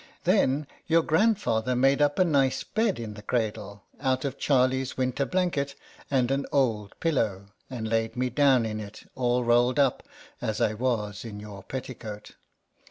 [0.23, 5.27] Then your grandfather made up a nice bed in the cradle, out of Charlie's winter
[5.27, 5.75] blanket
[6.09, 10.01] and an old pillow, and laid me down in it, all rolled up
[10.41, 12.31] as I was in your petticoat.